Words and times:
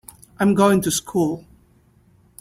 I'm 0.39 0.55
going 0.55 0.81
to 0.81 0.89
school. 0.89 1.45